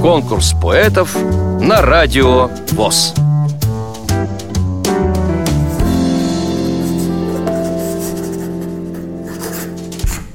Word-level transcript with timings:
Конкурс 0.00 0.54
поэтов 0.60 1.16
на 1.60 1.80
радио 1.82 2.50
ВОЗ. 2.72 3.14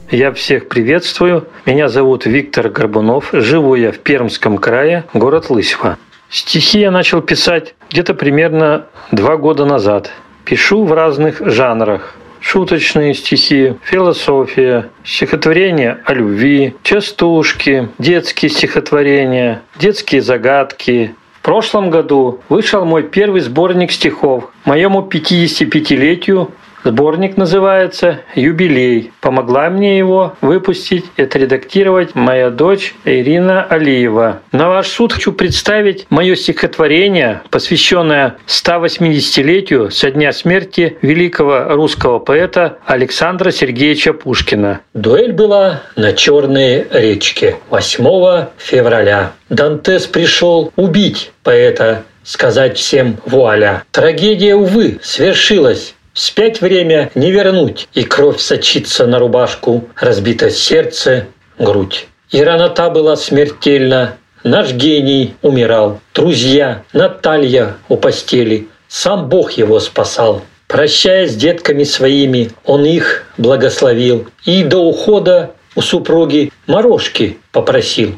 Я 0.09 0.31
всех 0.31 0.69
приветствую. 0.69 1.47
Меня 1.65 1.89
зовут 1.89 2.25
Виктор 2.25 2.69
Горбунов. 2.69 3.29
Живу 3.33 3.75
я 3.75 3.91
в 3.91 3.99
Пермском 3.99 4.57
крае, 4.57 5.03
город 5.13 5.49
Лысьва. 5.49 5.97
Стихи 6.29 6.79
я 6.79 6.91
начал 6.91 7.21
писать 7.21 7.75
где-то 7.89 8.13
примерно 8.13 8.85
два 9.11 9.35
года 9.35 9.65
назад. 9.65 10.11
Пишу 10.45 10.85
в 10.85 10.93
разных 10.93 11.41
жанрах. 11.45 12.15
Шуточные 12.49 13.13
стихи, 13.13 13.73
философия, 13.83 14.89
стихотворения 15.03 15.99
о 16.05 16.13
любви, 16.13 16.77
частушки, 16.81 17.89
детские 17.97 18.49
стихотворения, 18.49 19.63
детские 19.75 20.21
загадки, 20.21 21.13
в 21.39 21.41
прошлом 21.41 21.89
году 21.89 22.39
вышел 22.47 22.85
мой 22.85 23.03
первый 23.03 23.41
сборник 23.41 23.91
стихов. 23.91 24.45
Моему 24.63 25.01
55-летию 25.01 26.51
Сборник 26.87 27.35
называется 27.35 28.21
«Юбилей». 28.33 29.11
Помогла 29.19 29.69
мне 29.69 29.97
его 29.97 30.37
выпустить 30.39 31.03
и 31.17 31.23
отредактировать 31.23 32.15
моя 32.15 32.49
дочь 32.49 32.95
Ирина 33.03 33.61
Алиева. 33.61 34.39
На 34.53 34.69
ваш 34.69 34.87
суд 34.87 35.11
хочу 35.11 35.33
представить 35.33 36.07
мое 36.09 36.35
стихотворение, 36.37 37.41
посвященное 37.49 38.37
180-летию 38.47 39.91
со 39.91 40.11
дня 40.11 40.31
смерти 40.31 40.97
великого 41.01 41.75
русского 41.75 42.19
поэта 42.19 42.77
Александра 42.85 43.51
Сергеевича 43.51 44.13
Пушкина. 44.13 44.79
Дуэль 44.93 45.33
была 45.33 45.81
на 45.97 46.13
Черной 46.13 46.87
речке 46.89 47.57
8 47.69 48.45
февраля. 48.57 49.33
Дантес 49.49 50.07
пришел 50.07 50.71
убить 50.77 51.33
поэта 51.43 52.05
сказать 52.27 52.77
всем 52.77 53.17
вуаля. 53.25 53.83
Трагедия, 53.91 54.55
увы, 54.55 54.99
свершилась. 55.01 55.95
Спять 56.17 56.61
время 56.61 57.11
не 57.13 57.31
вернуть, 57.31 57.87
и 57.93 58.01
кровь 58.01 58.39
сочится 58.39 59.05
на 59.05 59.19
рубашку, 59.19 59.87
разбито 59.95 60.49
сердце, 60.49 61.27
грудь. 61.59 62.07
И 62.31 62.41
ранота 62.41 62.89
была 62.89 63.15
смертельна, 63.15 64.17
наш 64.43 64.73
гений 64.73 65.35
умирал. 65.43 65.99
Друзья, 66.15 66.81
Наталья 66.91 67.75
у 67.87 67.97
постели, 67.97 68.67
сам 68.87 69.29
Бог 69.29 69.51
его 69.51 69.79
спасал. 69.79 70.41
Прощаясь 70.65 71.33
с 71.33 71.35
детками 71.35 71.83
своими, 71.83 72.49
он 72.65 72.83
их 72.83 73.27
благословил 73.37 74.27
и 74.43 74.63
до 74.63 74.79
ухода 74.79 75.51
у 75.75 75.81
супруги 75.81 76.51
морожки 76.65 77.37
попросил. 77.51 78.17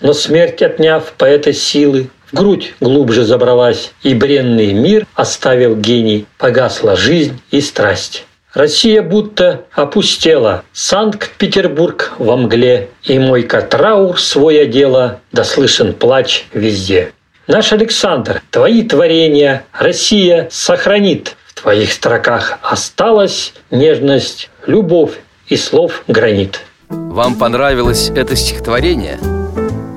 Но 0.00 0.12
смерть, 0.12 0.60
отняв 0.60 1.12
поэта 1.16 1.52
силы, 1.52 2.10
грудь 2.32 2.74
глубже 2.80 3.24
забралась, 3.24 3.92
и 4.02 4.14
бренный 4.14 4.72
мир 4.72 5.06
оставил 5.14 5.76
гений, 5.76 6.26
погасла 6.38 6.96
жизнь 6.96 7.40
и 7.50 7.60
страсть. 7.60 8.24
Россия 8.54 9.02
будто 9.02 9.66
опустела, 9.72 10.64
Санкт-Петербург 10.72 12.14
во 12.18 12.36
мгле, 12.36 12.88
И 13.04 13.18
мой 13.18 13.42
катраур 13.42 14.18
свой 14.18 14.62
одела, 14.62 15.20
да 15.32 15.44
слышен 15.44 15.92
плач 15.92 16.46
везде. 16.52 17.12
Наш 17.46 17.72
Александр, 17.72 18.42
твои 18.50 18.82
творения 18.82 19.64
Россия 19.72 20.48
сохранит. 20.50 21.36
В 21.46 21.60
твоих 21.60 21.92
строках 21.92 22.58
осталась 22.62 23.52
нежность, 23.70 24.50
любовь 24.66 25.12
и 25.48 25.56
слов 25.56 26.02
гранит. 26.08 26.60
Вам 26.88 27.38
понравилось 27.38 28.10
это 28.14 28.34
стихотворение– 28.34 29.18